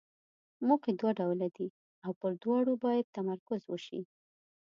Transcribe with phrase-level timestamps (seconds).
[0.67, 1.67] موخې دوه ډوله دي
[2.05, 4.01] او پر دواړو باید تمرکز وشي.